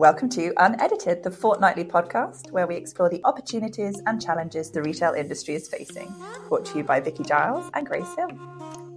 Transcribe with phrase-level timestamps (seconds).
[0.00, 5.12] Welcome to Unedited, the fortnightly podcast where we explore the opportunities and challenges the retail
[5.12, 6.10] industry is facing.
[6.48, 8.30] Brought to you by Vicky Giles and Grace Hill.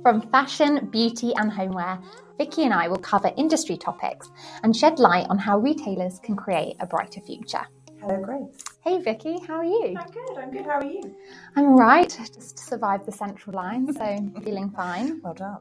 [0.01, 1.99] From fashion, beauty, and homeware,
[2.37, 4.31] Vicky and I will cover industry topics
[4.63, 7.67] and shed light on how retailers can create a brighter future.
[7.99, 8.63] Hello, Grace.
[8.81, 9.97] Hey, Vicky, how are you?
[9.99, 10.37] I'm good.
[10.37, 10.65] I'm good.
[10.65, 11.13] How are you?
[11.57, 12.17] I'm all right.
[12.33, 15.19] Just survived the central line, so feeling fine.
[15.21, 15.57] Well done.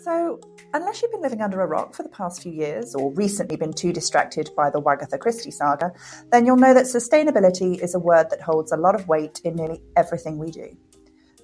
[0.00, 0.38] So,
[0.74, 3.72] unless you've been living under a rock for the past few years or recently been
[3.72, 5.92] too distracted by the Wagatha Christie saga,
[6.30, 9.56] then you'll know that sustainability is a word that holds a lot of weight in
[9.56, 10.76] nearly everything we do.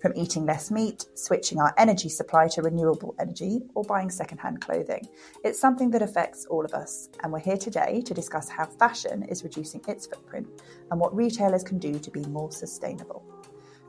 [0.00, 5.08] From eating less meat, switching our energy supply to renewable energy, or buying secondhand clothing,
[5.42, 7.08] it's something that affects all of us.
[7.22, 10.46] And we're here today to discuss how fashion is reducing its footprint
[10.90, 13.24] and what retailers can do to be more sustainable.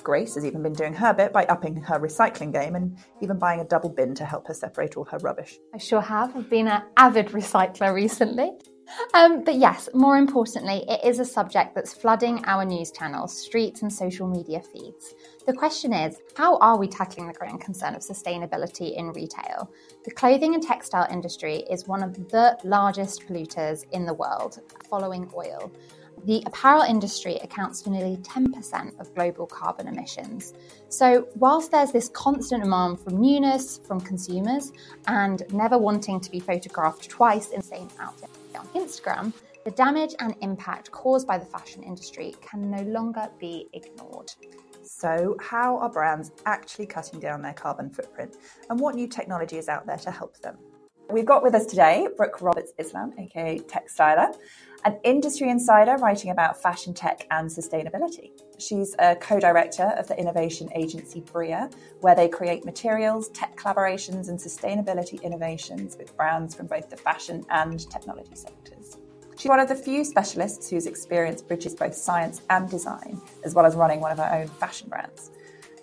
[0.05, 3.59] Grace has even been doing her bit by upping her recycling game and even buying
[3.59, 5.57] a double bin to help her separate all her rubbish.
[5.73, 6.35] I sure have.
[6.37, 8.51] I've been an avid recycler recently.
[9.15, 13.81] Um, but yes, more importantly, it is a subject that's flooding our news channels, streets,
[13.81, 15.15] and social media feeds.
[15.47, 19.71] The question is how are we tackling the growing concern of sustainability in retail?
[20.03, 25.31] The clothing and textile industry is one of the largest polluters in the world, following
[25.35, 25.71] oil.
[26.25, 30.55] The apparel industry accounts for nearly 10% of global carbon emissions.
[30.89, 34.73] So, whilst there's this constant demand from newness from consumers
[35.05, 39.33] and never wanting to be photographed twice in the same outfit on Instagram,
[39.65, 44.31] the damage and impact caused by the fashion industry can no longer be ignored.
[44.81, 48.35] So, how are brands actually cutting down their carbon footprint,
[48.71, 50.57] and what new technology is out there to help them?
[51.09, 54.33] We've got with us today Brooke Roberts Islam, aka Techstyler,
[54.85, 58.29] an industry insider writing about fashion tech and sustainability.
[58.59, 64.29] She's a co director of the innovation agency Bria, where they create materials, tech collaborations,
[64.29, 68.97] and sustainability innovations with brands from both the fashion and technology sectors.
[69.37, 73.65] She's one of the few specialists whose experience bridges both science and design, as well
[73.65, 75.31] as running one of her own fashion brands.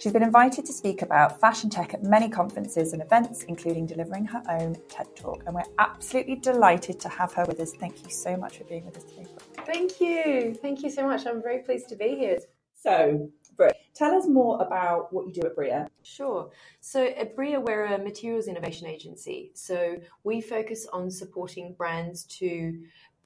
[0.02, 4.24] She's been invited to speak about fashion tech at many conferences and events, including delivering
[4.24, 5.44] her own TED Talk.
[5.46, 7.72] And we're absolutely delighted to have her with us.
[7.74, 9.28] Thank you so much for being with us today.
[9.32, 9.64] Brooke.
[9.64, 10.58] Thank you.
[10.60, 11.24] Thank you so much.
[11.24, 12.41] I'm very pleased to be here.
[12.74, 15.86] So, Brooke, tell us more about what you do at Bria.
[16.02, 16.50] Sure.
[16.80, 19.52] So, at Bria, we're a materials innovation agency.
[19.54, 22.76] So, we focus on supporting brands to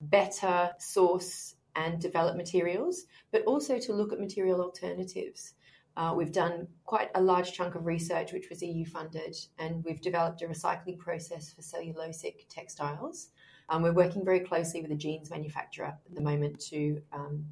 [0.03, 5.55] better source and develop materials, but also to look at material alternatives.
[5.97, 10.01] Uh, we've done quite a large chunk of research, which was EU funded, and we've
[10.01, 13.31] developed a recycling process for cellulosic textiles.
[13.69, 17.47] Um, we're working very closely with a jeans manufacturer at the moment to um,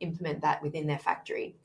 [0.00, 1.56] implement that within their factory.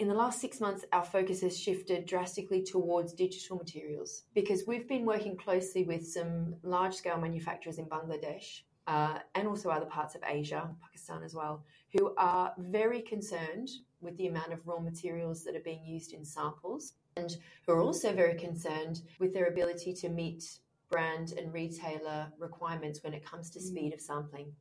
[0.00, 4.88] In the last six months, our focus has shifted drastically towards digital materials because we've
[4.88, 10.16] been working closely with some large scale manufacturers in Bangladesh uh, and also other parts
[10.16, 13.68] of Asia, Pakistan as well, who are very concerned
[14.00, 17.82] with the amount of raw materials that are being used in samples and who are
[17.82, 20.58] also very concerned with their ability to meet
[20.90, 23.62] brand and retailer requirements when it comes to mm.
[23.62, 24.52] speed of sampling.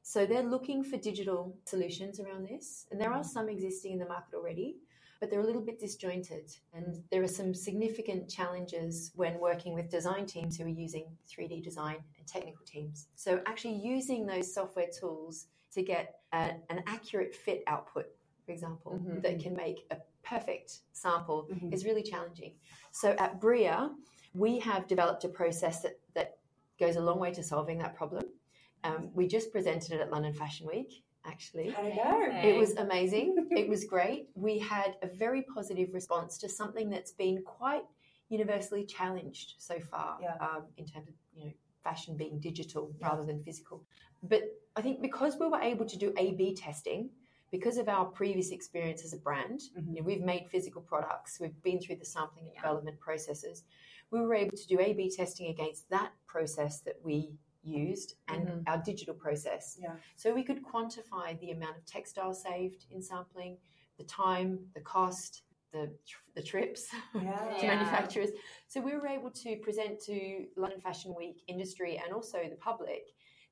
[0.00, 4.06] So they're looking for digital solutions around this, and there are some existing in the
[4.06, 4.76] market already,
[5.20, 6.50] but they're a little bit disjointed.
[6.72, 11.62] And there are some significant challenges when working with design teams who are using 3D
[11.62, 13.08] design and technical teams.
[13.14, 18.06] So actually using those software tools to get a, an accurate fit output
[18.48, 19.20] for example, mm-hmm.
[19.20, 19.40] that mm-hmm.
[19.40, 21.70] can make a perfect sample mm-hmm.
[21.70, 22.54] is really challenging.
[22.92, 23.90] So at Bria,
[24.32, 26.38] we have developed a process that, that
[26.80, 28.24] goes a long way to solving that problem.
[28.84, 31.74] Um, we just presented it at London Fashion Week, actually.
[32.44, 33.36] It was amazing.
[33.50, 34.28] it was great.
[34.34, 37.84] We had a very positive response to something that's been quite
[38.28, 40.34] universally challenged so far yeah.
[40.40, 41.52] um, in terms of you know
[41.82, 43.08] fashion being digital yeah.
[43.08, 43.84] rather than physical.
[44.22, 44.42] But
[44.76, 47.10] I think because we were able to do A/B testing,
[47.50, 49.94] because of our previous experience as a brand, mm-hmm.
[49.94, 53.64] you know, we've made physical products, we've been through the sampling and development processes.
[54.10, 57.32] We were able to do A B testing against that process that we
[57.62, 58.60] used and mm-hmm.
[58.66, 59.78] our digital process.
[59.80, 59.94] Yeah.
[60.16, 63.56] So we could quantify the amount of textile saved in sampling,
[63.98, 65.90] the time, the cost, the,
[66.34, 67.56] the trips yeah.
[67.60, 68.30] to manufacturers.
[68.68, 73.08] So we were able to present to London Fashion Week industry and also the public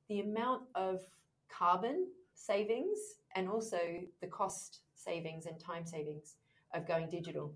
[0.09, 1.01] the amount of
[1.49, 2.97] carbon savings
[3.35, 3.77] and also
[4.21, 6.35] the cost savings and time savings
[6.73, 7.53] of going digital.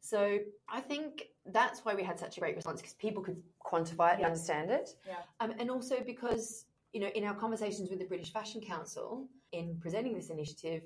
[0.00, 0.38] So
[0.68, 4.16] I think that's why we had such a great response because people could quantify it
[4.16, 4.90] and understand it.
[5.06, 5.14] Yeah.
[5.40, 9.76] Um, and also because, you know, in our conversations with the British Fashion Council in
[9.80, 10.82] presenting this initiative,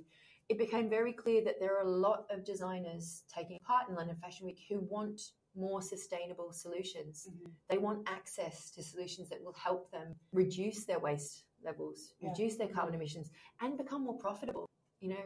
[0.49, 4.17] it became very clear that there are a lot of designers taking part in London
[4.21, 5.21] Fashion Week who want
[5.57, 7.29] more sustainable solutions.
[7.31, 7.51] Mm-hmm.
[7.69, 12.31] They want access to solutions that will help them reduce their waste levels, Yeah.
[12.31, 13.31] reduce their carbon emissions,
[13.61, 14.67] and become more profitable.
[15.01, 15.17] You know,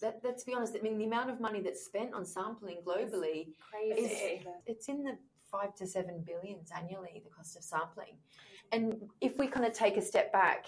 [0.00, 0.74] that, let's be honest.
[0.76, 4.44] I mean, the amount of money that's spent on sampling globally Crazy.
[4.66, 5.16] it's in the
[5.50, 8.16] five to seven billions annually, the cost of sampling.
[8.72, 10.66] And if we kind of take a step back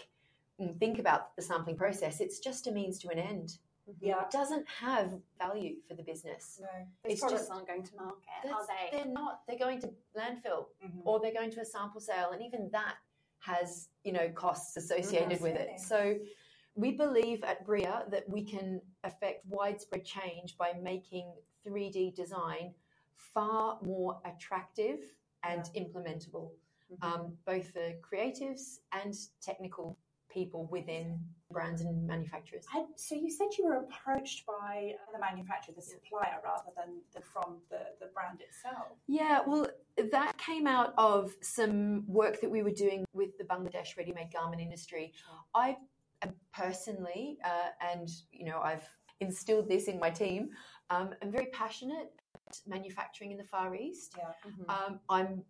[0.59, 3.59] and think about the sampling process, it's just a means to an end.
[4.01, 4.23] Yeah.
[4.23, 6.61] It doesn't have value for the business.
[6.61, 6.69] No.
[7.05, 8.97] These It's products just- aren't going to market, are they?
[8.97, 9.41] They're not.
[9.49, 11.03] They're going to landfill Mhm.
[11.05, 12.95] or they're going to a sample sale, and even that
[13.41, 15.81] has you know costs associated with it.
[15.81, 16.17] So
[16.75, 21.33] we believe at Bria that we can affect widespread change by making
[21.67, 22.75] 3D design
[23.17, 25.01] far more attractive
[25.45, 26.51] and implementable,
[26.93, 27.23] Mm-hmm.
[27.23, 29.97] um, both for creatives and technical
[30.31, 31.19] people within
[31.51, 32.65] brands and manufacturers.
[32.75, 37.21] And so you said you were approached by the manufacturer, the supplier, rather than the,
[37.21, 38.89] from the, the brand itself.
[39.07, 39.69] Yeah, well,
[40.11, 44.63] that came out of some work that we were doing with the Bangladesh ready-made garment
[44.63, 45.13] industry.
[45.55, 45.77] I am
[46.53, 48.89] personally, uh, and you know, I've
[49.21, 50.51] instilled this in my team.
[50.91, 54.17] Um, I'm very passionate about manufacturing in the Far East.
[54.19, 54.75] Yeah.
[54.75, 55.43] Um, I'm,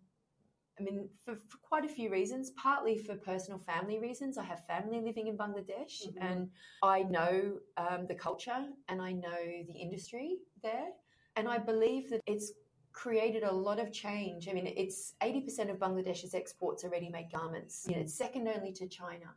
[0.79, 2.51] I mean, for, for quite a few reasons.
[2.51, 4.37] Partly for personal family reasons.
[4.37, 6.17] I have family living in Bangladesh, Mhm.
[6.21, 6.49] and
[6.81, 10.89] I know um, the culture and I know the industry there,
[11.35, 12.53] and I believe that it's
[12.91, 14.47] created a lot of change.
[14.47, 17.85] I mean, it's 80% of Bangladesh's exports are ready-made garments.
[17.87, 19.33] You know, it's second only to China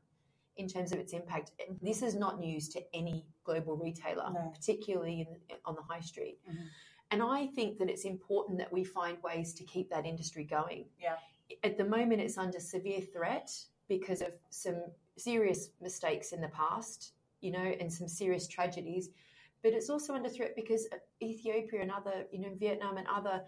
[0.56, 1.52] in terms of its impact.
[1.82, 4.50] This is not news to any global retailer, No.
[4.54, 6.38] particularly in, on the high street.
[6.48, 6.68] Mhm.
[7.10, 10.88] And I think that it's important that we find ways to keep that industry going.
[10.98, 11.18] Yeah.
[11.62, 13.52] At the moment, it's under severe threat
[13.86, 14.82] because of some
[15.16, 19.10] serious mistakes in the past, you know, and some serious tragedies.
[19.62, 20.88] But it's also under threat because
[21.22, 23.44] Ethiopia and other, you know, Vietnam and other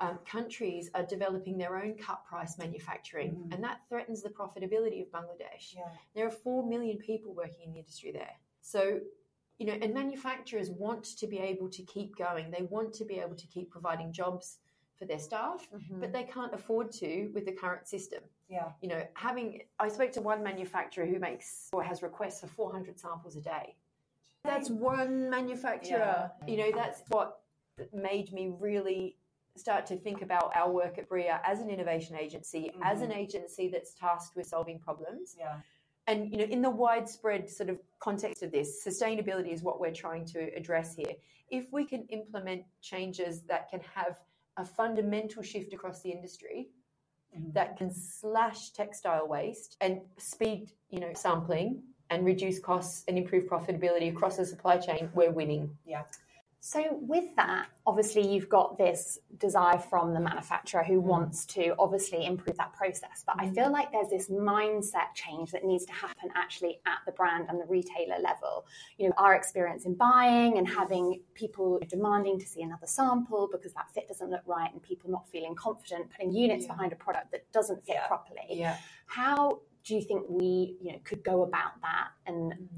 [0.00, 3.54] um, countries are developing their own cut price manufacturing, Mhm.
[3.54, 5.74] and that threatens the profitability of Bangladesh.
[5.74, 5.90] Yeah.
[6.14, 8.36] There are 4 million people working in the industry there.
[8.60, 9.00] So,
[9.58, 12.50] you know, and manufacturers want to be able to keep going.
[12.50, 14.58] They want to be able to keep providing jobs
[14.96, 18.22] for their staff, but they can't afford to with the current system.
[18.48, 18.72] Yeah.
[18.80, 22.98] You know, having, I spoke to one manufacturer who makes or has requests for 400
[22.98, 23.76] samples a day.
[24.42, 26.30] That's one manufacturer.
[26.40, 26.46] Yeah.
[26.46, 27.42] You know, that's what
[27.92, 29.16] made me really
[29.58, 33.68] start to think about our work at Bria as an innovation agency, as an agency
[33.68, 35.36] that's tasked with solving problems.
[35.38, 35.56] Yeah.
[36.08, 39.98] and you know in the widespread sort of context of this sustainability is what we're
[40.04, 41.14] trying to address here.
[41.50, 44.20] If we can implement changes that can have
[44.56, 46.68] a fundamental shift across the industry
[47.36, 47.52] Mhm.
[47.54, 53.44] that can slash textile waste and speed you know sampling and reduce costs and improve
[53.46, 55.76] profitability across the supply chain we're winning
[56.68, 61.04] So, with that, obviously, you've got this desire from the manufacturer who mm.
[61.04, 63.22] wants to obviously improve that process.
[63.24, 63.54] But I mm.
[63.54, 67.60] feel like there's this mindset change that needs to happen actually at the brand and
[67.60, 68.66] the retailer level.
[68.98, 73.72] You know, our experience in buying and having people demanding to see another sample because
[73.74, 76.72] that fit doesn't look right and people not feeling confident putting units Yeah.
[76.72, 78.08] behind a product that doesn't fit Yeah.
[78.08, 78.46] properly.
[78.50, 78.76] yeah
[79.06, 82.68] How do you think we, you know, could go about that and mm.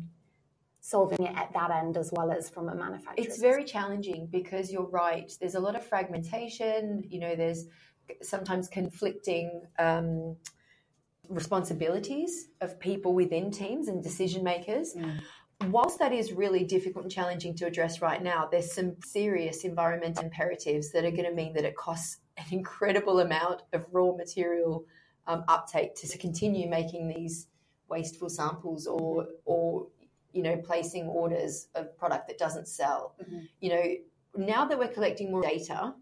[0.88, 3.26] Solving it at that end as well as from a manufacturer?
[3.26, 5.30] It's very challenging because you're right.
[5.38, 7.04] There's a lot of fragmentation.
[7.06, 7.66] You know, there's
[8.22, 10.36] sometimes conflicting um,
[11.28, 14.96] responsibilities of people within teams and decision makers.
[15.66, 20.24] Whilst that is really difficult and challenging to address right now, there's some serious environmental
[20.24, 24.86] imperatives that are going to mean that it costs an incredible amount of raw material
[25.26, 27.48] um, uptake to, to continue making these
[27.88, 29.88] wasteful samples or or
[30.32, 33.14] you know placing orders of product that doesn't sell.
[33.22, 33.48] Mhm.
[33.60, 33.84] You know,
[34.36, 35.94] now that we're collecting more data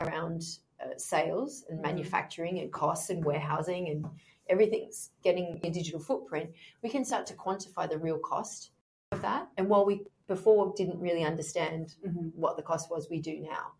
[0.00, 0.42] around
[0.80, 1.82] uh, sales and Mhm.
[1.82, 4.06] manufacturing and costs and warehousing and
[4.48, 6.50] everything's getting a digital footprint,
[6.82, 8.70] we can start to quantify the real cost
[9.12, 9.48] of that.
[9.56, 12.34] And while we before didn't really understand Mhm.
[12.34, 13.72] what the cost was, we do now.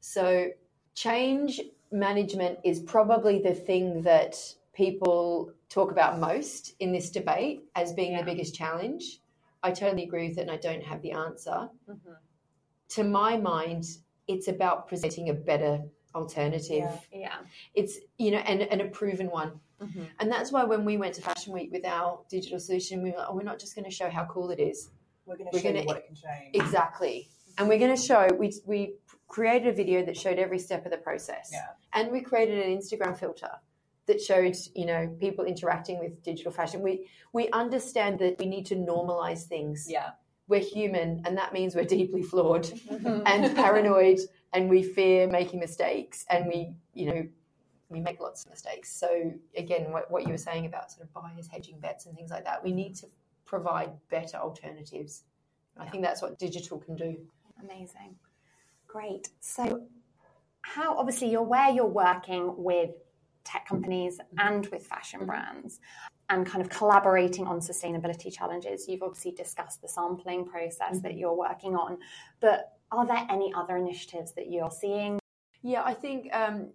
[0.00, 0.50] So
[0.94, 1.60] change
[1.92, 8.12] management is probably the thing that people talk about most in this debate as being
[8.12, 8.20] Yeah.
[8.20, 9.20] the biggest challenge.
[9.62, 11.68] I totally agree with it and I don't have the answer.
[11.88, 12.16] Mhm.
[12.90, 13.84] To my mind,
[14.26, 15.82] it's about presenting a better
[16.14, 16.78] alternative.
[16.78, 16.98] Yeah.
[17.12, 17.36] Yeah.
[17.74, 19.60] It's, you know, and, and a proven one.
[19.80, 20.08] Mhm.
[20.18, 23.18] And that's why when we went to Fashion Week with our digital solution, we were
[23.18, 24.90] like, oh, we're not just going to show how cool it is.
[25.26, 26.54] We're going to show gonna- what it can change.
[26.56, 27.28] Exactly.
[27.58, 28.94] And we're going to show, we, we
[29.28, 31.50] created a video that showed every step of the process.
[31.52, 31.66] Yeah.
[31.92, 33.50] And we created an Instagram filter
[34.10, 36.82] that showed, you know, people interacting with digital fashion.
[36.82, 39.86] We, we understand that we need to normalize things.
[39.88, 40.10] Yeah.
[40.48, 43.22] We're human, and that means we're deeply flawed Mm-hmm.
[43.26, 44.18] and paranoid,
[44.52, 47.28] and we fear making mistakes, and we, you know,
[47.88, 48.92] we make lots of mistakes.
[48.92, 52.30] So again, what, what you were saying about sort of buyers hedging bets and things
[52.30, 53.06] like that, we need to
[53.44, 55.22] provide better alternatives.
[55.78, 57.16] I think that's what digital can do.
[57.62, 58.16] Amazing.
[58.86, 59.28] Great.
[59.40, 59.82] So,
[60.62, 62.90] how obviously you're where you're working with
[63.44, 65.80] tech companies and with fashion brands
[66.28, 68.88] and kind of collaborating on sustainability challenges.
[68.88, 71.98] You've obviously discussed the sampling process that you're working on,
[72.40, 75.18] but are there any other initiatives that you're seeing?
[75.62, 76.68] Yeah, I think um,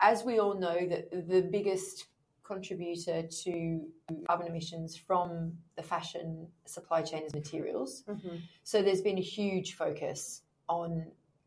[0.00, 2.06] as we all know that the biggest
[2.42, 3.86] contributor to
[4.26, 8.04] carbon emissions from the fashion supply chain is materials.
[8.08, 8.36] Mm-hmm.
[8.62, 11.06] So there's been a huge focus on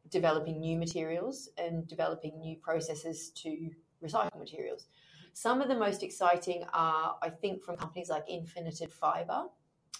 [0.09, 3.71] developing new materials and developing new processes to
[4.05, 4.87] recycle materials.
[5.33, 9.45] Some of the most exciting are, I think, from companies like Infinited Fiber,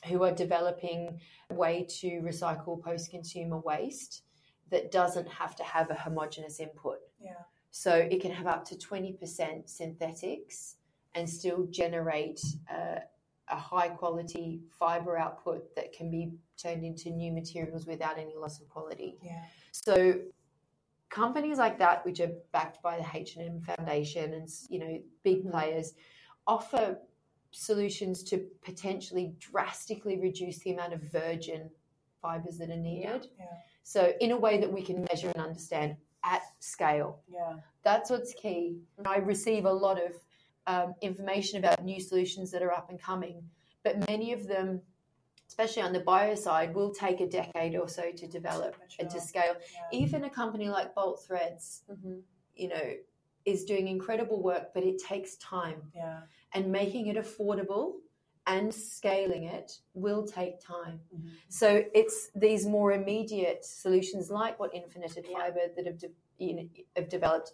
[0.08, 1.20] who are developing
[1.50, 4.24] a way to recycle post consumer waste
[4.72, 7.00] that doesn't have to have a homogenous input.
[7.20, 7.34] Yeah.
[7.72, 10.76] So it can have up to 20% synthetics
[11.14, 13.00] and still generate uh,
[13.50, 18.60] a high quality fiber output that can be turned into new materials without any loss
[18.62, 19.18] of quality.
[19.22, 19.44] Yeah.
[19.72, 20.16] So
[21.16, 25.94] companies like that, which are backed by the H&M Foundation and you know big players,
[26.46, 26.98] offer
[27.52, 31.70] solutions to potentially drastically reduce the amount of virgin
[32.22, 33.28] fibers that are needed.
[33.40, 33.46] Yeah.
[33.84, 35.96] So in a way that we can measure and understand
[36.26, 37.22] at scale.
[37.32, 37.54] Yeah.
[37.84, 38.80] That's what's key.
[39.06, 40.12] I receive a lot of
[40.68, 43.42] um, information about new solutions that are up and coming,
[43.84, 44.82] but many of them,
[45.58, 49.22] especially on the bio side, will take a decade or so to develop and to
[49.22, 49.56] scale.
[49.74, 49.98] Yeah.
[50.00, 52.16] Even a company like Bolt Threads, Mm-hmm.
[52.56, 52.94] you know,
[53.46, 55.82] is doing incredible work, but it takes time.
[55.96, 56.22] Yeah.
[56.54, 57.94] And making it affordable
[58.48, 61.00] and scaling it will take time.
[61.16, 61.30] Mhm.
[61.48, 65.38] So it's these more immediate solutions like what Infinited Yeah.
[65.38, 67.52] Fiber that have, de- you know, have developed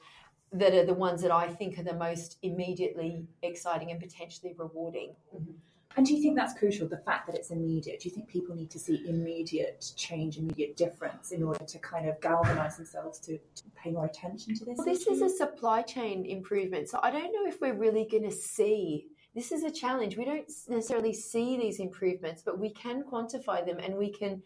[0.52, 5.16] that are the ones that I think are the most immediately exciting and potentially rewarding.
[5.36, 5.52] Mm-hmm.
[5.98, 8.00] And do you think that's crucial, the fact that it's immediate?
[8.00, 12.08] Do you think people need to see immediate change, immediate difference in order to kind
[12.08, 14.78] of galvanise themselves to, to pay more attention to this?
[14.78, 16.88] Well, this is a supply chain improvement.
[16.88, 19.08] So I don't know if we're really going to see.
[19.36, 20.16] This is a challenge.
[20.16, 24.42] We don't necessarily see these improvements, but we can quantify them and we can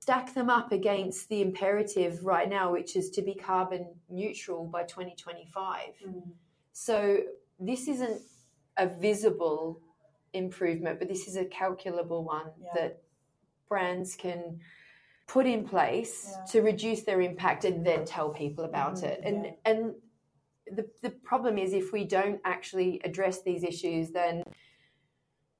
[0.00, 4.84] stack them up against the imperative right now, which is to be carbon neutral by
[4.84, 5.80] 2025.
[6.06, 6.22] Mm.
[6.72, 7.18] So
[7.58, 8.22] this isn't
[8.76, 9.80] a visible
[10.32, 12.70] improvement, but this is a calculable one Yeah.
[12.74, 13.02] that
[13.68, 14.60] brands can
[15.26, 16.44] put in place Yeah.
[16.52, 19.20] to reduce their impact and then tell people about Mhm, it.
[19.24, 19.52] And yeah.
[19.64, 19.94] and
[20.70, 24.42] the the problem is if we don't actually address these issues, then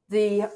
[0.08, 0.48] the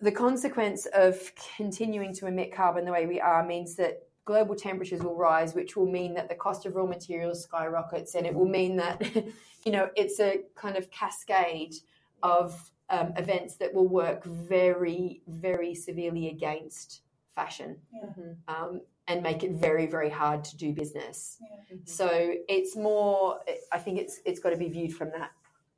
[0.00, 5.02] the consequence of continuing to emit carbon the way we are means that global temperatures
[5.02, 8.48] will rise, which will mean that the cost of raw materials skyrockets, and it will
[8.48, 9.02] mean that
[9.64, 11.74] you know it's a kind of cascade
[12.22, 17.02] of um, events that will work very, very severely against
[17.34, 18.08] fashion Yeah.
[18.48, 21.38] um, and make it very, very hard to do business.
[21.40, 21.76] Yeah.
[21.84, 23.40] So it's more.
[23.72, 25.30] I think it's it's got to be viewed from that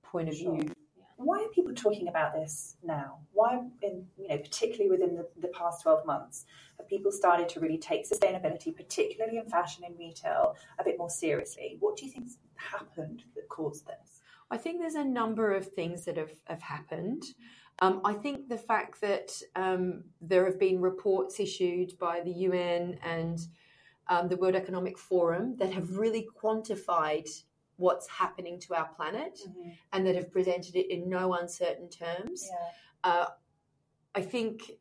[0.02, 0.56] point of Sure.
[0.56, 0.72] view.
[1.22, 3.18] Why are people talking about this now?
[3.32, 6.46] Why, in, you know, particularly within the, the past 12 months,
[6.78, 11.10] have people started to really take sustainability, particularly in fashion and retail, a bit more
[11.10, 11.76] seriously?
[11.80, 14.22] What do you think's happened that caused this?
[14.50, 17.22] I think there's a number of things that have, have happened.
[17.80, 22.98] Um, I think the fact that um, there have been reports issued by the UN
[23.04, 23.38] and
[24.08, 27.28] um, the World Economic Forum that have really quantified
[27.80, 29.40] what's happening to our planet
[29.92, 32.46] and that have presented it in no uncertain terms.
[32.48, 33.10] Yeah.
[33.10, 33.26] Uh,
[34.14, 34.72] I think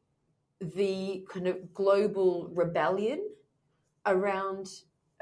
[0.60, 3.22] the kind of global rebellion
[4.06, 4.68] around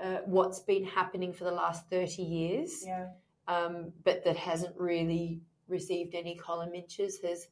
[0.03, 3.07] uh, what's been happening for the last 30 years Yeah.
[3.47, 7.47] um, but that hasn't really received any column inches has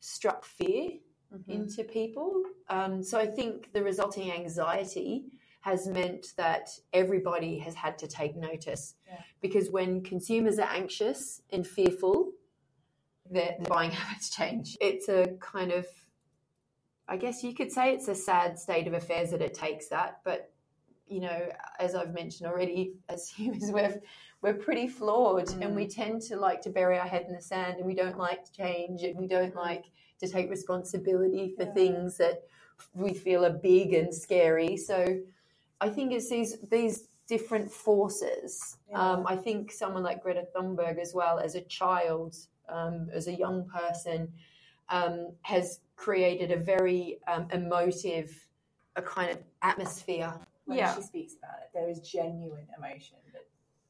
[0.00, 0.90] struck fear
[1.32, 1.52] Mm-hmm.
[1.52, 2.42] into people.
[2.68, 5.26] Um, so I think the resulting anxiety
[5.60, 9.20] has meant that everybody has had to take notice Yeah.
[9.40, 12.32] because when consumers are anxious and fearful,
[13.30, 14.76] their, their buying habits change.
[14.80, 15.86] It's a kind of,
[17.08, 20.20] I guess you could say it's a sad state of affairs that it takes that,
[20.24, 20.50] but
[21.10, 21.48] you know,
[21.80, 24.00] as I've mentioned already, as humans, we're
[24.42, 25.94] we're pretty flawed, and we mm.
[25.94, 28.52] tend to like to bury our head in the sand, and we don't like to
[28.52, 29.56] change, and we don't mm.
[29.56, 29.84] like
[30.20, 31.72] to take responsibility for Yeah.
[31.72, 32.44] things that
[32.94, 34.78] we feel are big and scary.
[34.78, 35.20] So,
[35.80, 38.76] I think it's these these different forces.
[38.92, 42.36] Um, I think someone like Greta Thunberg, as well as a child,
[42.68, 44.32] um, as a young person,
[44.88, 48.30] um, has created a very um, emotive,
[48.96, 50.32] a kind of atmosphere
[50.66, 50.94] When Yeah.
[50.94, 53.16] she speaks about it, there is genuine emotion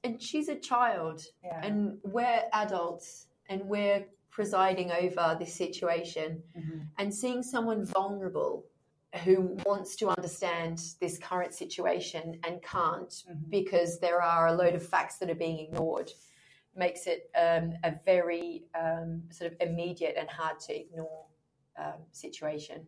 [0.03, 1.61] and she's a child, Yeah.
[1.63, 6.87] and we're adults, and we're presiding over this situation, Mhm.
[6.97, 8.65] and seeing someone vulnerable
[9.25, 13.51] who wants to understand this current situation and can't Mhm.
[13.51, 16.13] because there are a load of facts that are being ignored
[16.77, 21.27] makes it um, a very um, sort of immediate and hard to ignore
[21.77, 22.87] um, situation.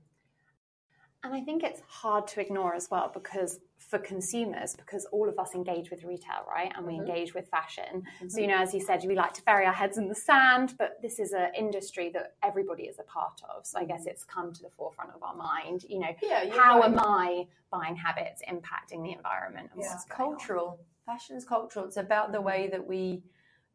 [1.24, 5.38] And I think it's hard to ignore as well because for consumers, because all of
[5.38, 6.72] us engage with retail, right?
[6.76, 7.00] And we Mhm.
[7.06, 8.04] engage with fashion.
[8.28, 10.76] So, you know, as you said, we like to bury our heads in the sand,
[10.78, 13.66] but this is an industry that everybody is a part of.
[13.66, 15.84] So I guess it's come to the forefront of our mind.
[15.84, 19.70] You know, Yeah, how are my buying habits impacting the environment?
[19.72, 19.94] And Yeah.
[19.94, 20.36] It's going on?
[20.36, 20.80] cultural.
[21.06, 21.84] Fashion is cultural.
[21.86, 23.22] It's about the way that we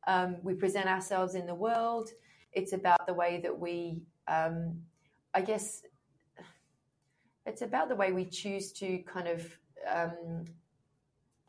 [0.06, 2.14] um, we present ourselves in the world.
[2.54, 4.86] It's about the way that we, um,
[5.34, 5.84] I guess,
[7.48, 9.58] it's about the way we choose to kind of
[9.90, 10.46] um,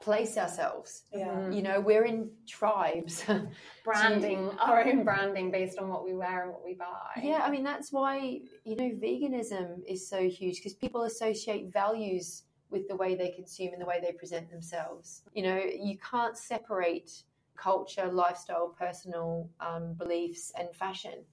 [0.00, 1.04] place ourselves.
[1.12, 1.50] Yeah.
[1.50, 3.24] You know, we're in tribes.
[3.84, 7.20] Branding, our own branding based on what we wear and what we buy.
[7.22, 12.42] Yeah, I mean that's why you know veganism is so huge because people associate values
[12.70, 15.22] with the way they consume and the way they present themselves.
[15.32, 17.22] You know, you can't separate
[17.56, 21.24] culture, lifestyle, personal um, beliefs, and fashion.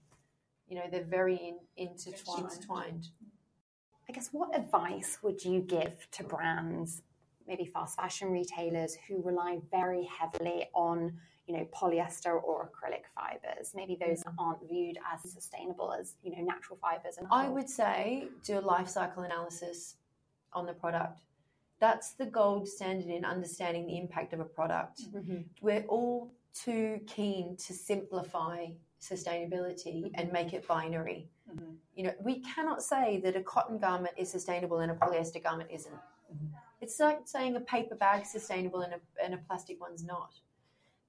[0.68, 2.52] You know, they're very in, intertwined.
[2.52, 3.08] intertwined.
[4.08, 7.02] I guess what advice would you give to brands,
[7.48, 11.14] maybe fast fashion retailers who rely very heavily on,
[11.48, 13.72] you know, polyester or acrylic fibers?
[13.76, 18.28] Maybe those aren't viewed as sustainable as, you know, natural fibers and I would say
[18.44, 19.96] do a life cycle analysis
[20.54, 21.20] on the product.
[21.80, 25.02] That's the gold standard in understanding the impact of a product.
[25.14, 25.42] Mm-hmm.
[25.62, 28.68] We're all too keen to simplify
[29.02, 30.16] sustainability mm-hmm.
[30.16, 31.30] and make it binary.
[31.56, 31.78] Mhm.
[31.96, 35.70] You know, we cannot say that a cotton garment is sustainable and a polyester garment
[35.72, 35.96] isn't.
[36.82, 40.34] It's like saying a paper bag's sustainable and a, and a plastic one's not.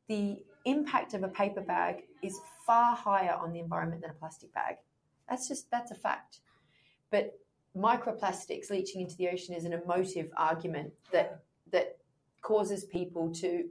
[0.08, 4.52] The impact of a paper bag is far higher on the environment than a plastic
[4.54, 4.76] bag.
[5.28, 6.40] That's just that's a fact.
[7.10, 7.38] But
[7.76, 11.40] microplastics leaching into the ocean is an emotive argument that
[11.72, 11.98] that
[12.42, 13.68] causes people to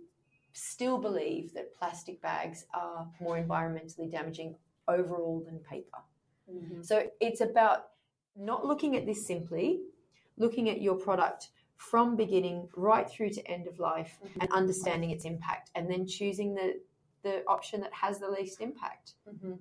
[0.51, 4.55] still believe that plastic bags are more environmentally damaging
[4.87, 5.99] overall than paper.
[6.51, 6.81] Mm-hmm.
[6.81, 7.87] So it's about
[8.35, 9.81] not looking at this simply,
[10.37, 14.41] looking at your product from beginning right through to end of life mm-hmm.
[14.41, 16.79] and understanding its impact and then choosing the
[17.23, 19.13] the option that has the least impact.
[19.27, 19.53] Mm-hmm.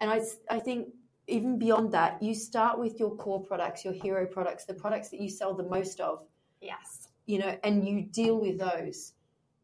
[0.00, 0.88] And I, I think
[1.28, 5.20] even beyond that, you start with your core products, your hero products, the products that
[5.20, 6.24] you sell the most of,
[6.60, 7.08] Yes.
[7.26, 9.12] you know, and you deal with those.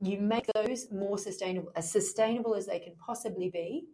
[0.01, 3.89] You make those more sustainable, as sustainable as they can possibly be,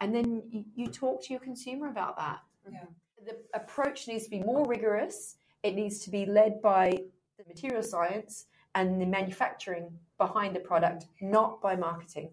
[0.00, 2.40] and then you, you talk to your consumer about that.
[2.70, 2.84] Yeah.
[3.24, 5.36] The approach needs to be more rigorous.
[5.62, 6.92] It needs to be led by
[7.36, 12.30] the material science and the manufacturing behind the product, not by marketing.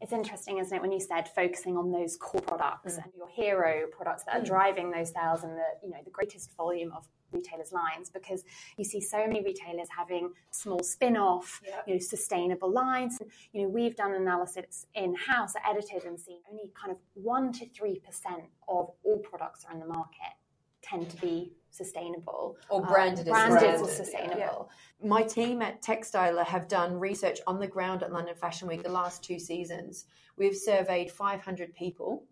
[0.00, 3.04] It's interesting, isn't it, when you said focusing on those core products mm.
[3.04, 4.46] and your hero products that are mm.
[4.46, 8.44] driving those sales and the you know the greatest volume of retailers' lines because
[8.76, 11.82] you see so many retailers having small spin-off, Yeah.
[11.86, 13.18] you know, sustainable lines.
[13.20, 17.68] And, You know, we've done analysis in-house, edited and seen only kind of one to
[17.68, 20.34] three percent of all products that are in the market
[20.82, 23.88] tend to be sustainable Or um, branded as branded sustainable.
[23.88, 24.70] as sustainable.
[25.02, 28.88] my team at Techstyler have done research on the ground at London Fashion Week the
[28.90, 30.06] last two seasons.
[30.36, 32.24] We've surveyed 500 people,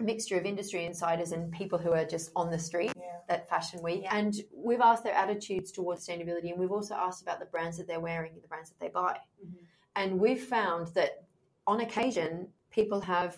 [0.00, 3.18] a mixture of industry insiders and people who are just on the street Yeah.
[3.28, 4.04] at Fashion Week.
[4.10, 7.86] And we've asked their attitudes towards sustainability and we've also asked about the brands that
[7.86, 9.18] they're wearing and the brands that they buy.
[9.44, 9.64] Mm-hmm.
[9.96, 11.24] And we've found that
[11.66, 13.36] on occasion, people have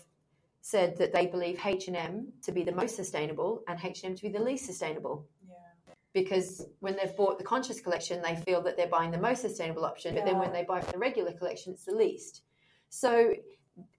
[0.64, 4.38] said that they believe H&M to be the most sustainable and H&M to be the
[4.42, 5.92] least sustainable Yeah.
[6.14, 9.84] because when they've bought the conscious collection, they feel that they're buying the most sustainable
[9.84, 12.44] option, but then when they buy from the regular collection, it's the least.
[12.88, 13.34] So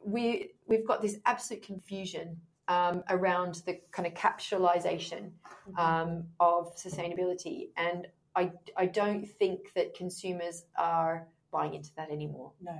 [0.04, 5.34] we we've got this absolute confusion um, around the kind of capsulization
[5.78, 12.54] um, of sustainability, and I I don't think that consumers are buying into that anymore.
[12.60, 12.76] No.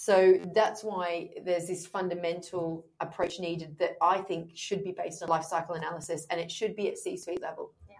[0.00, 5.28] So that's why there's this fundamental approach needed that I think should be based on
[5.28, 7.74] life cycle analysis and it should be at C suite level.
[7.88, 7.96] Yeah.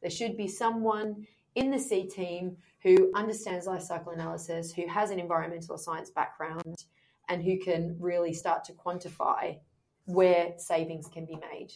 [0.00, 5.10] There should be someone in the C team who understands life cycle analysis, who has
[5.10, 6.84] an environmental science background,
[7.28, 9.58] and who can really start to quantify
[10.06, 11.74] where savings can be made.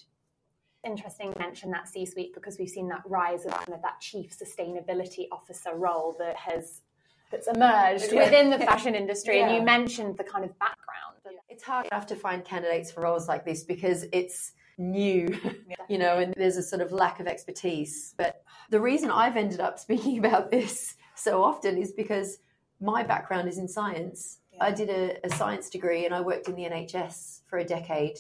[0.87, 4.35] interesting you mention that C-suite because we've seen that rise of kind of that chief
[4.39, 6.81] sustainability officer role that has
[7.31, 8.25] that's emerged Yeah.
[8.25, 9.41] within the fashion industry.
[9.41, 11.17] And you mentioned the kind of background.
[11.49, 15.29] It's hard enough to find candidates for roles like this because it's new,
[15.89, 18.15] you know, and there's a sort of lack of expertise.
[18.17, 22.39] But the reason I've ended up speaking about this so often is because
[22.81, 24.39] my background is in science.
[24.53, 24.65] Yeah.
[24.65, 28.19] I did a, a, science degree and I worked in the NHS for a decade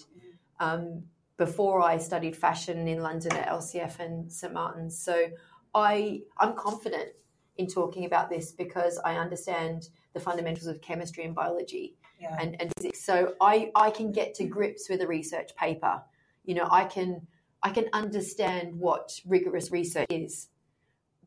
[0.60, 1.02] um,
[1.36, 4.98] before I studied fashion in London at LCF and St Martin's.
[4.98, 5.28] So
[5.74, 7.10] I I'm confident
[7.58, 12.36] in talking about this because I understand the fundamentals of chemistry and biology Yeah.
[12.40, 13.04] and, and physics.
[13.04, 16.02] So I, I can get to grips with a research paper.
[16.44, 17.26] You know, I can
[17.62, 20.48] I can understand what rigorous research is,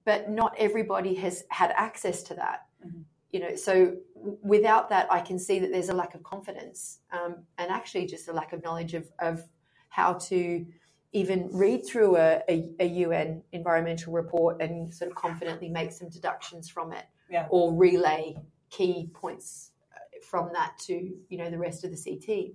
[0.06, 2.68] but not everybody has had access to that.
[2.86, 3.04] Mhm.
[3.32, 3.98] You know, so
[4.42, 8.28] without that, I can see that there's a lack of confidence um, and actually just
[8.28, 9.44] a lack of knowledge of, of
[9.89, 10.65] how to
[11.12, 16.10] even read through a, a, a UN environmental report and sort of confidently make some
[16.10, 17.48] deductions from it Yeah.
[17.50, 18.36] or relay
[18.69, 19.98] key points uh,
[20.30, 22.54] from that to you know the rest of the CT.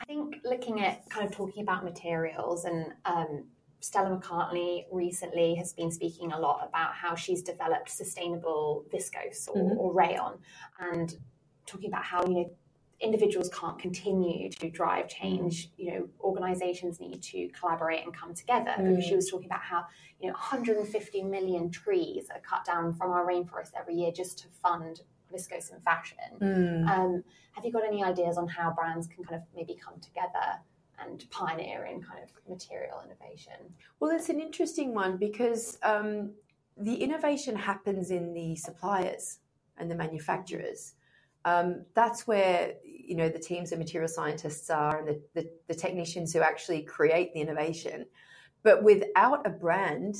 [0.00, 3.44] I think looking at kind of talking about materials and um,
[3.80, 9.56] Stella McCartney recently has been speaking a lot about how she's developed sustainable viscose or,
[9.56, 9.76] Mhm.
[9.76, 10.38] or rayon
[10.80, 11.16] and
[11.66, 12.50] talking about how, you know,
[13.00, 15.70] individuals can't continue to drive change.
[15.76, 19.84] You know, organizations need to collaborate and come together because she was talking about how,
[20.20, 24.48] you know, 150 million trees are cut down from our rainforest every year just to
[24.62, 26.18] fund viscose and fashion.
[26.88, 30.58] Um, have you got any ideas on how brands can kind of maybe come together
[31.00, 33.74] and pioneer in kind of material innovation?
[34.00, 36.32] Well, it's an interesting one because um,
[36.76, 39.38] the innovation happens in the suppliers
[39.76, 40.94] and the manufacturers.
[41.44, 42.74] Um, that's where
[43.08, 46.82] you know the teams of material scientists are and the, the, the technicians who actually
[46.82, 48.06] create the innovation.
[48.62, 50.16] But without a brand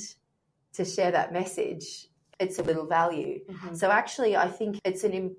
[0.73, 2.07] to share that message,
[2.39, 3.41] it's a little value.
[3.45, 3.75] Mm-hmm.
[3.75, 5.35] So actually, I think it's an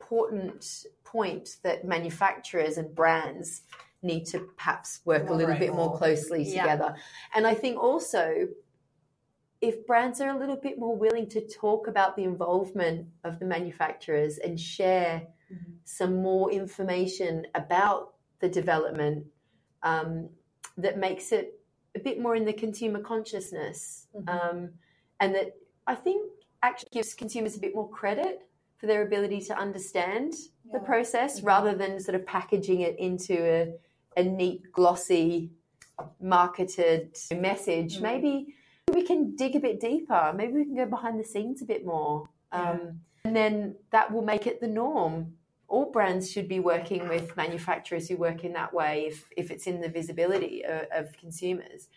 [0.00, 3.62] important point that manufacturers and brands
[4.02, 6.62] need to perhaps work a little bit more closely Yeah.
[6.62, 6.94] together.
[7.34, 8.48] And I think also
[9.60, 13.44] if brands are a little bit more willing to talk about the involvement of the
[13.44, 15.26] manufacturers and share
[15.88, 19.24] some more information about the development
[19.82, 20.28] um,
[20.76, 21.58] that makes it
[21.96, 24.70] a bit more in the consumer consciousness um,
[25.18, 26.30] and that I think
[26.62, 28.40] actually gives consumers a bit more credit
[28.76, 30.34] for their ability to understand
[30.70, 30.84] the Yeah.
[30.84, 33.74] process rather than sort of packaging it into a,
[34.16, 35.50] a neat, glossy,
[36.20, 37.96] marketed message.
[37.98, 38.02] Mm.
[38.02, 38.54] Maybe
[38.92, 40.34] we can dig a bit deeper.
[40.36, 42.28] Maybe we can go behind the scenes a bit more.
[42.52, 45.34] Um, and then that will make it the norm.
[45.68, 49.66] All brands should be working with manufacturers who work in that way if, if it's
[49.66, 51.88] in the visibility of, of consumers.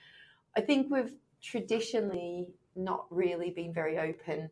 [0.56, 4.50] I think we've traditionally not really been very open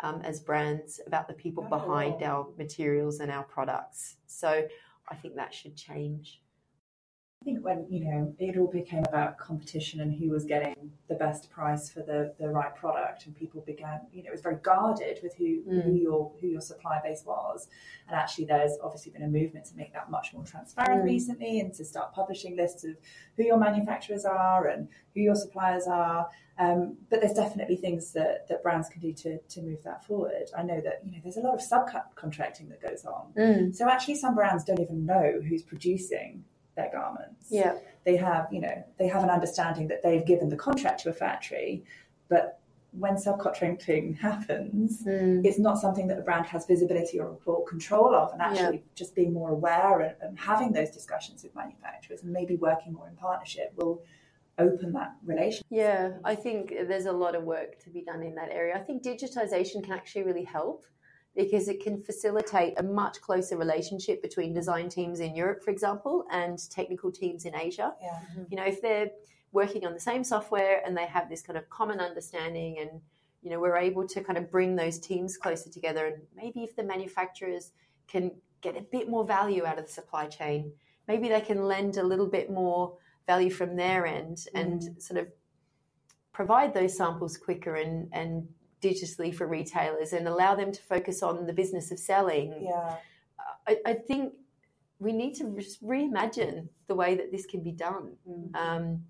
[0.00, 4.16] um, as brands about the people behind our materials and our products.
[4.26, 4.66] So
[5.08, 6.41] I think that should change.
[7.42, 11.16] I think when you know it all became about competition and who was getting the
[11.16, 14.58] best price for the, the right product, and people began, you know, it was very
[14.62, 16.00] guarded with who, who Mm.
[16.00, 17.66] your who your supply base was.
[18.06, 21.04] And actually, there's obviously been a movement to make that much more transparent Mm.
[21.04, 22.94] recently, and to start publishing lists of
[23.36, 26.28] who your manufacturers are and who your suppliers are.
[26.58, 30.48] Um, but there's definitely things that, that brands can do to, to move that forward.
[30.56, 33.72] I know that you know there's a lot of subcontracting that goes on.
[33.72, 36.44] So actually, some brands don't even know who's producing
[36.76, 37.46] their garments.
[37.50, 37.76] Yeah.
[38.04, 41.12] They have, you know, they have an understanding that they've given the contract to a
[41.12, 41.84] factory,
[42.28, 42.60] but
[42.92, 45.44] when subcontracting happens, hmm.
[45.44, 48.32] it's not something that a brand has visibility or, or control of.
[48.32, 52.56] And actually, just being more aware and, and having those discussions with manufacturers and maybe
[52.56, 54.02] working more in partnership will
[54.58, 55.66] open that relationship.
[55.70, 58.74] Yeah, I think there's a lot of work to be done in that area.
[58.76, 60.84] I think digitization can actually really help
[61.34, 66.24] because it can facilitate a much closer relationship between design teams in Europe, for example,
[66.30, 67.94] and technical teams in Asia.
[68.02, 68.08] Yeah.
[68.08, 68.42] Mm-hmm.
[68.50, 69.10] You know, if they're
[69.52, 73.00] working on the same software and they have this kind of common understanding and
[73.42, 76.74] you know we're able to kind of bring those teams closer together and maybe if
[76.74, 77.72] the manufacturers
[78.08, 78.30] can
[78.62, 80.72] get a bit more value out of the supply chain
[81.06, 84.98] maybe they can lend a little bit more value from their end and mm-hmm.
[84.98, 85.28] sort of
[86.32, 88.48] provide those samples quicker and, and
[88.82, 92.62] digitally for retailers and allow them to focus on the business of selling.
[92.64, 92.96] Yeah.
[93.66, 94.34] I, I think
[94.98, 98.12] we need to just reimagine the way that this can be done.
[98.54, 99.04] Um,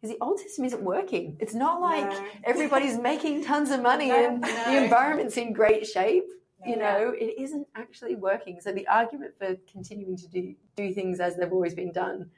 [0.00, 1.36] because the old system isn't working.
[1.40, 2.26] It's not like No.
[2.44, 4.48] everybody's making tons of money No, and no.
[4.48, 6.26] the environment's in great shape.
[6.66, 6.82] You No.
[6.82, 8.60] know, it isn't actually working.
[8.60, 12.30] So the argument for continuing to do, do things as they've always been done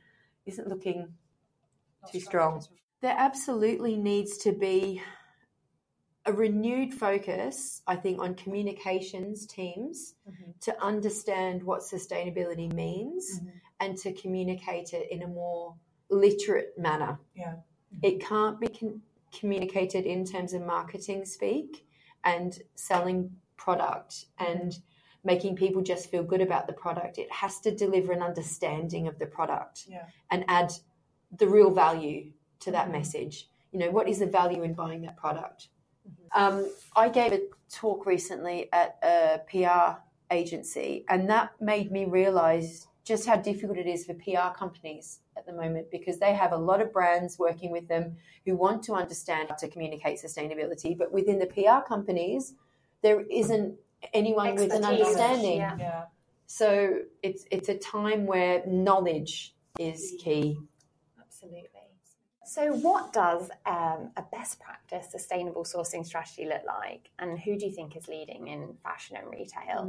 [0.47, 1.09] isn't looking
[2.13, 2.63] too strong.
[3.01, 5.03] There absolutely needs to be
[6.27, 10.15] a renewed focus, I think, on communications teams
[10.61, 13.53] to understand what sustainability means Mhm.
[13.81, 15.77] and to communicate it in a more
[16.11, 17.21] literate manner.
[17.35, 17.57] Yeah.
[18.03, 21.87] It can't be con- communicated in terms of marketing speak
[22.25, 24.79] and selling product and
[25.25, 27.19] making people just feel good about the product.
[27.19, 30.07] It has to deliver an understanding of the product Yeah.
[30.31, 30.73] and add
[31.33, 33.49] the real value to that message.
[33.73, 35.69] You know, what is the value in buying that product?
[36.35, 37.41] Um, I gave a
[37.73, 43.87] talk recently at a PR agency, and that made me realize just how difficult it
[43.87, 47.71] is for PR companies at the moment because they have a lot of brands working
[47.71, 52.55] with them who want to understand how to communicate sustainability, but within the PR companies,
[53.03, 53.77] there isn't
[54.13, 55.59] anyone with an understanding.
[55.59, 55.77] yeah.
[55.79, 56.05] Yeah.
[56.47, 60.59] So it's it's a time where knowledge is key.
[61.21, 61.76] Absolutely.
[62.47, 67.67] So, what does um, a best practice sustainable sourcing strategy look like, and who do
[67.67, 69.81] you think is leading in fashion and retail?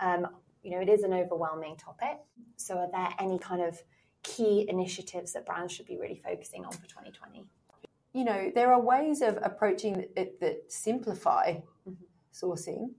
[0.00, 0.26] Um,
[0.62, 2.18] you know, it is an overwhelming topic.
[2.56, 3.82] So, are there any kind of
[4.22, 7.44] key initiatives that brands should be really focusing on for 2020?
[8.12, 11.54] you know, there are ways of approaching it that simplify
[12.32, 12.90] sourcing.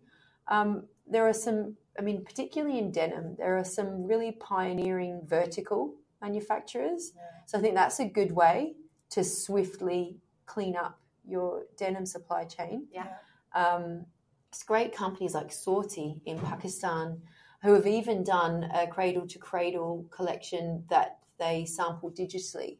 [0.47, 5.95] Um, there are some, I mean, particularly in denim, there are some really pioneering vertical
[6.21, 7.13] manufacturers.
[7.47, 8.75] So I think that's a good way
[9.11, 12.87] to swiftly clean up your denim supply chain.
[12.91, 13.07] Yeah.
[13.53, 14.05] Um,
[14.49, 17.21] it's great companies like Soorty in Pakistan
[17.61, 22.77] who have even done a cradle to cradle collection that they sample digitally.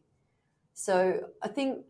[0.74, 1.86] So I think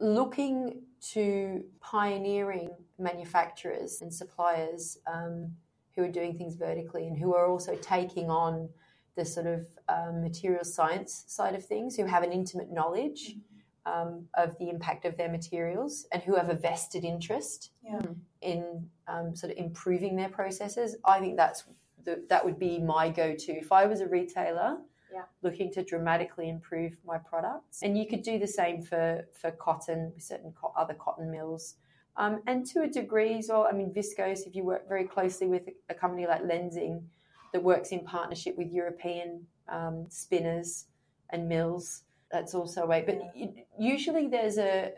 [0.00, 5.52] looking to pioneering manufacturers and suppliers um,
[5.94, 8.68] who are doing things vertically and who are also taking on
[9.14, 13.36] the sort of um, material science side of things, who have an intimate knowledge
[13.86, 18.00] um, of the impact of their materials and who have a vested interest Yeah.
[18.40, 20.96] in um, sort of improving their processes.
[21.04, 21.64] I think that's
[22.04, 24.78] the, that would be my go-to if I was a retailer
[25.12, 25.24] Yeah.
[25.42, 27.82] looking to dramatically improve my products.
[27.82, 31.76] And you could do the same for for cotton, certain co- other cotton mills.
[32.16, 35.46] Um, and to a degree as well, I mean, viscose, if you work very closely
[35.46, 37.04] with a company like Lenzing
[37.52, 40.86] that works in partnership with European um, spinners
[41.30, 43.02] and mills, that's also a way.
[43.06, 44.92] But u- usually there's a,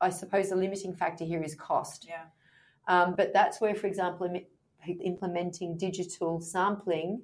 [0.00, 2.06] I suppose, the limiting factor here is cost.
[2.08, 2.24] Yeah.
[2.86, 7.22] Um, but that's where, for example, im- implementing digital sampling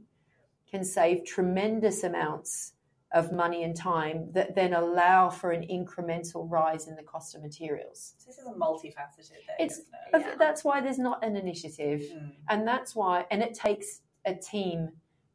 [0.70, 2.72] can save tremendous amounts
[3.12, 7.42] of money and time that then allow for an incremental rise in the cost of
[7.42, 8.14] materials.
[8.18, 9.56] So this is a multifaceted thing.
[9.58, 9.86] It's- it?
[10.12, 12.00] But That's why there's not an initiative.
[12.02, 12.32] Mm.
[12.48, 14.92] And that's why, and it takes a team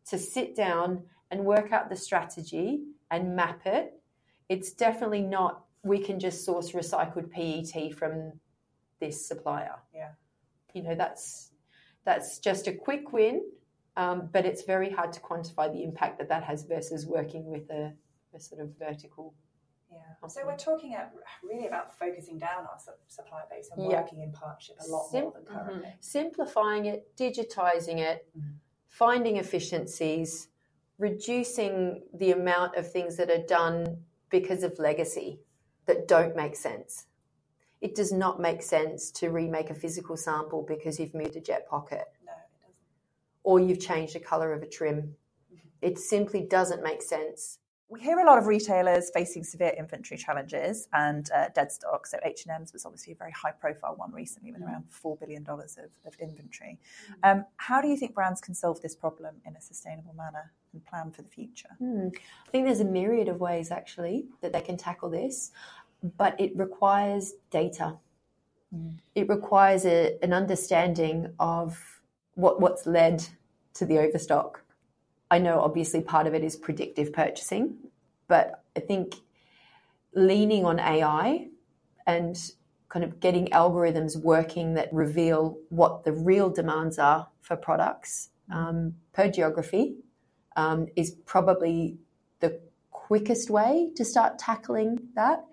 [0.09, 4.01] to sit down and work out the strategy and map it.
[4.49, 8.33] It's definitely not, we can just source recycled PET from
[8.99, 9.75] this supplier.
[9.93, 10.09] Yeah.
[10.73, 11.51] You know, that's,
[12.03, 13.43] that's just a quick win,
[13.97, 17.69] um, but it's very hard to quantify the impact that that has versus working with
[17.71, 17.93] a,
[18.35, 19.33] a sort of vertical.
[19.91, 20.27] Yeah.
[20.27, 24.01] So we're talking at, really about focusing down our su- supply base and Yeah.
[24.01, 25.93] working in partnership a lot Sim- more than currently.
[26.01, 28.55] simplifying it, digitizing it, Mhm.
[28.87, 30.49] finding efficiencies,
[30.97, 35.39] reducing the amount of things that are done because of legacy
[35.85, 37.05] that don't make sense.
[37.81, 41.67] It does not make sense to remake a physical sample because you've moved a jet
[41.69, 42.75] pocket No, it doesn't.
[43.43, 45.15] or you've changed the color of a trim.
[45.81, 47.59] It simply doesn't make sense.
[47.87, 52.07] We hear a lot of retailers facing severe inventory challenges and uh, dead stock.
[52.07, 55.43] So H and M's was obviously a very high-profile one recently, with around four billion
[55.43, 56.79] dollars of, of inventory.
[57.21, 60.85] Um, how do you think brands can solve this problem in a sustainable manner and
[60.85, 61.69] plan for the future?
[61.79, 62.09] Hmm.
[62.47, 65.51] I think there's a myriad of ways actually that they can tackle this,
[66.17, 67.97] but it requires data.
[69.15, 71.81] It requires a, an understanding of
[72.33, 73.25] what, what's led
[73.75, 74.63] to the overstock.
[75.31, 77.77] I know obviously part of it is predictive purchasing,
[78.27, 79.15] but I think
[80.13, 81.47] leaning on AI
[82.05, 82.37] and
[82.89, 88.95] kind of getting algorithms working that reveal what the real demands are for products um,
[89.13, 89.95] per geography
[90.55, 91.97] um, is probably
[92.39, 92.59] the
[92.91, 95.45] quickest way to start tackling that.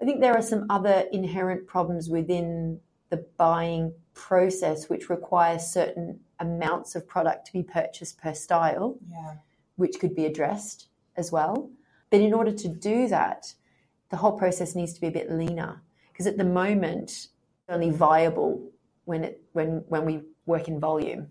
[0.00, 2.80] I think there are some other inherent problems within
[3.10, 9.36] the buying process which require certain amounts of product to be purchased per style, Yeah.
[9.76, 11.70] which could be addressed as well.
[12.10, 13.54] But in order to do that,
[14.10, 15.82] the whole process needs to be a bit leaner
[16.12, 17.28] because at the moment it's
[17.68, 18.70] only viable
[19.04, 21.28] when it when when we work in volume,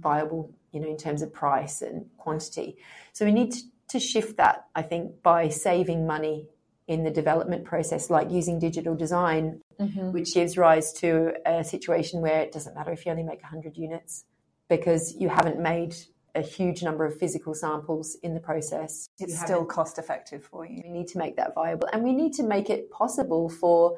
[0.00, 2.76] viable you know in terms of price and quantity.
[3.12, 6.48] So we need to, to shift that I think by saving money
[6.86, 10.12] in the development process, like using digital design, mm-hmm.
[10.12, 13.76] which gives rise to a situation where it doesn't matter if you only make 100
[13.76, 14.24] units
[14.68, 15.96] because you haven't made
[16.34, 19.08] a huge number of physical samples in the process.
[19.18, 20.82] It's still cost effective for you.
[20.84, 23.96] we need to make that viable and we need to make it possible for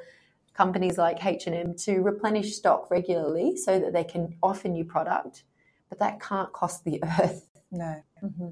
[0.54, 5.44] companies like H&M to replenish stock regularly so that they can offer new product,
[5.88, 7.49] but that can't cost the earth.
[7.70, 8.03] No.
[8.22, 8.49] Mm-hmm.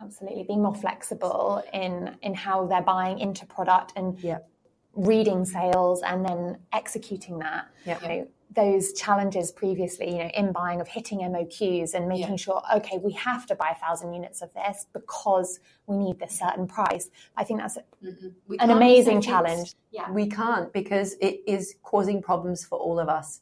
[0.00, 4.48] Absolutely, being more flexible in in how they're buying into product and Yep.
[4.94, 7.66] reading sales and then executing that.
[7.86, 8.02] Yep.
[8.02, 12.36] You know, those challenges previously, you know, in buying of hitting MOQs and making Yeah.
[12.36, 16.38] sure, okay, we have to buy a thousand units of this because we need this
[16.38, 17.10] certain price.
[17.36, 17.78] I think that's
[18.46, 19.74] We an amazing challenge.
[19.90, 20.10] Yeah.
[20.12, 23.40] We can't because it is causing problems for all of us.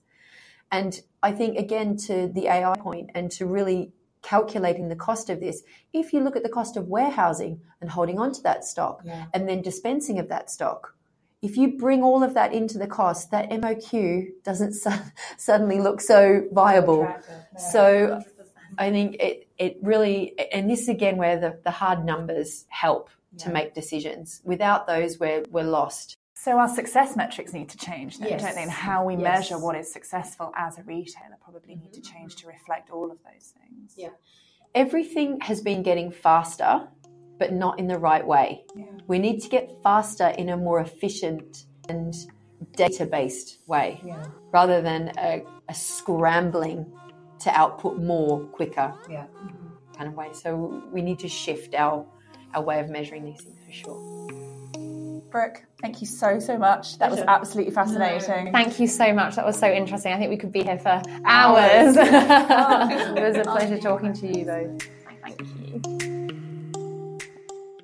[0.73, 5.39] And I think, again, to the AI point and to really calculating the cost of
[5.39, 9.03] this, if you look at the cost of warehousing and holding on to that stock
[9.05, 9.27] Yeah.
[9.35, 10.97] and then dispensing of that stock,
[11.43, 14.91] if you bring all of that into the cost, that MOQ doesn't su-
[15.37, 17.07] suddenly look so viable.
[17.73, 18.23] So
[18.79, 23.11] I think it, it really, and this is again where the, the hard numbers help
[23.39, 24.41] to make decisions.
[24.45, 26.17] Without those, we're, we're lost.
[26.43, 28.43] So our success metrics need to change, then, Yes.
[28.43, 28.63] don't they?
[28.63, 29.23] And how we Yes.
[29.23, 32.17] measure what is successful as a retailer probably need to mm-hmm.
[32.17, 33.95] change to reflect all of those things.
[33.97, 34.09] Yeah.
[34.75, 36.89] Everything has been getting faster,
[37.39, 38.65] but not in the right way.
[39.07, 42.13] We need to get faster in a more efficient and
[42.75, 44.03] data based way
[44.51, 46.93] rather than a, a scrambling
[47.39, 49.27] to output more quicker Yeah.
[49.97, 50.31] kind of way.
[50.33, 52.05] So we need to shift our,
[52.53, 54.52] our way of measuring these things for sure.
[55.33, 56.99] Brooke, thank you so, so much.
[56.99, 58.53] That was absolutely fascinating.
[58.53, 59.35] Thank you so much.
[59.37, 60.12] That was so interesting.
[60.12, 61.97] I think we could be here for hours.
[61.97, 64.88] it was a pleasure talking to you both.
[65.23, 67.18] Thank you.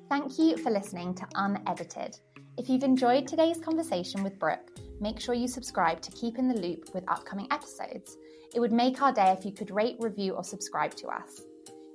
[0.09, 2.19] Thank you for listening to Unedited.
[2.57, 6.59] If you've enjoyed today's conversation with Brooke, make sure you subscribe to keep in the
[6.59, 8.15] loop with upcoming episodes.
[8.53, 11.41] It would make our day if you could rate, review, or subscribe to us.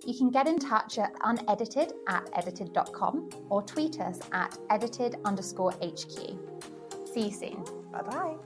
[0.07, 5.73] You can get in touch at unedited at edited.com or tweet us at edited underscore
[5.73, 6.37] HQ.
[7.07, 7.65] See you soon.
[7.91, 8.37] Bye bye.